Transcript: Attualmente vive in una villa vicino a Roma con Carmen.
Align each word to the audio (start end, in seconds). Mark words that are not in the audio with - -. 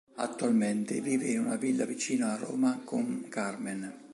Attualmente 0.15 0.99
vive 0.99 1.27
in 1.27 1.45
una 1.45 1.57
villa 1.57 1.85
vicino 1.85 2.25
a 2.25 2.35
Roma 2.35 2.81
con 2.83 3.27
Carmen. 3.29 3.99